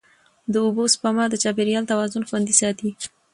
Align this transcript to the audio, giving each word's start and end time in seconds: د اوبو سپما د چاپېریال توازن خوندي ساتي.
د 0.51 0.53
اوبو 0.65 0.83
سپما 0.93 1.25
د 1.29 1.35
چاپېریال 1.43 1.83
توازن 1.91 2.23
خوندي 2.29 2.55
ساتي. 2.61 2.89